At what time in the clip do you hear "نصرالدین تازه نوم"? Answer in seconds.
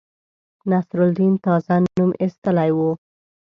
0.69-2.11